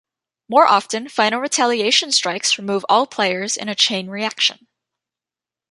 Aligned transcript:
More 0.49 0.65
often, 0.65 1.09
final 1.09 1.39
retaliation 1.39 2.11
strikes 2.11 2.57
remove 2.57 2.83
all 2.89 3.05
players 3.05 3.55
in 3.55 3.69
a 3.69 3.75
chain 3.75 4.07
reaction. 4.07 4.65